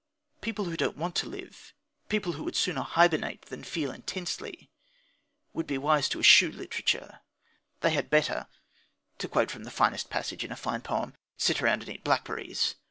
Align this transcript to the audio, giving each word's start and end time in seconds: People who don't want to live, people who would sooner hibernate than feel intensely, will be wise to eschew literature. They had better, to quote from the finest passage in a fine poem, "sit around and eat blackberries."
People 0.41 0.65
who 0.65 0.75
don't 0.75 0.97
want 0.97 1.13
to 1.17 1.29
live, 1.29 1.75
people 2.09 2.33
who 2.33 2.43
would 2.43 2.55
sooner 2.55 2.81
hibernate 2.81 3.43
than 3.43 3.63
feel 3.63 3.91
intensely, 3.91 4.71
will 5.53 5.61
be 5.63 5.77
wise 5.77 6.09
to 6.09 6.19
eschew 6.19 6.51
literature. 6.51 7.19
They 7.81 7.91
had 7.91 8.09
better, 8.09 8.47
to 9.19 9.27
quote 9.27 9.51
from 9.51 9.63
the 9.63 9.69
finest 9.69 10.09
passage 10.09 10.43
in 10.43 10.51
a 10.51 10.55
fine 10.55 10.81
poem, 10.81 11.13
"sit 11.37 11.61
around 11.61 11.83
and 11.83 11.89
eat 11.89 12.03
blackberries." 12.03 12.73